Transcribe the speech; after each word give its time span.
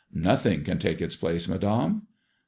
"Nothing 0.29 0.63
can 0.63 0.79
take 0.79 0.99
its 0.99 1.15
place, 1.15 1.47
Madame." 1.47 2.07